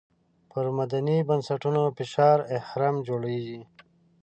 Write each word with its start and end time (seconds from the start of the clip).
پر 0.51 0.65
مدني 0.77 1.17
بنسټونو 1.29 1.81
فشاري 1.97 2.43
اهرم 2.59 2.95
جوړېږي. 3.07 3.61